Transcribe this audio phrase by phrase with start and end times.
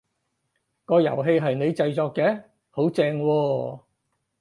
[0.85, 2.43] 個遊戲係你製作嘅？
[2.71, 3.79] 好正喎！